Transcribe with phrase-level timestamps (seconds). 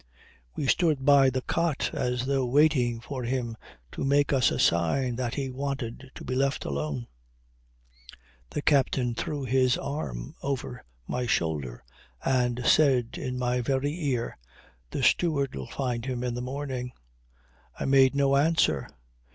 [0.55, 3.55] We stood by the cot as though waiting for him
[3.91, 7.05] to make us a sign that he wanted to be left alone.
[8.49, 11.83] The captain threw his arm over my shoulder
[12.25, 14.39] and said in my very ear:
[14.89, 16.93] "The steward'll find him in the morning."
[17.79, 18.89] "I made no answer.